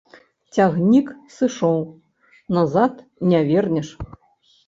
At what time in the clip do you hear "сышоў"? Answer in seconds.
1.35-1.75